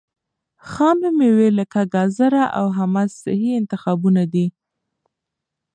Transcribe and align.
خامې 0.69 1.09
مېوې 1.17 1.49
لکه 1.59 1.81
ګاځره 1.93 2.43
او 2.59 2.65
حمص 2.77 3.11
صحي 3.23 3.51
انتخابونه 3.61 4.23
دي. 4.33 4.45